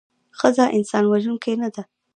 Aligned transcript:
ښځه 0.39 0.65
انسان 0.77 1.03
وژوونکې 1.07 1.51
نده 1.61 1.83